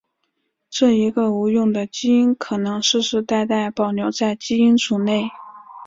[0.67, 5.29] 这一个无用的基因可能世世代代保留在基因组内。